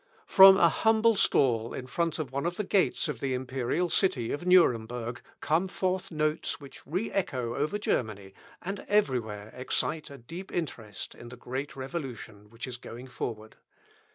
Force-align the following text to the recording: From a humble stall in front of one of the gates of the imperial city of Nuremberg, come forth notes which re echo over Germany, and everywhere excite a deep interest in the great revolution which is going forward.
From 0.25 0.57
a 0.57 0.67
humble 0.67 1.15
stall 1.15 1.75
in 1.75 1.85
front 1.85 2.17
of 2.17 2.31
one 2.31 2.47
of 2.47 2.57
the 2.57 2.63
gates 2.63 3.07
of 3.07 3.19
the 3.19 3.35
imperial 3.35 3.87
city 3.91 4.31
of 4.31 4.47
Nuremberg, 4.47 5.21
come 5.41 5.67
forth 5.67 6.09
notes 6.09 6.59
which 6.59 6.81
re 6.87 7.11
echo 7.11 7.53
over 7.53 7.77
Germany, 7.77 8.33
and 8.63 8.83
everywhere 8.87 9.53
excite 9.55 10.09
a 10.09 10.17
deep 10.17 10.51
interest 10.51 11.13
in 11.13 11.29
the 11.29 11.37
great 11.37 11.75
revolution 11.75 12.49
which 12.49 12.65
is 12.65 12.77
going 12.77 13.09
forward. 13.09 13.57